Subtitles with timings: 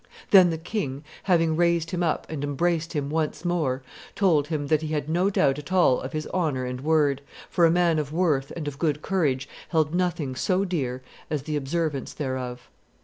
[0.31, 3.83] Then the king, having raised him up and embraced him once more,
[4.15, 7.67] told him that he had no doubt at all of his honor and word, for
[7.67, 12.13] a man of worth and of good courage held nothing so dear as the observance
[12.13, 12.67] thereof.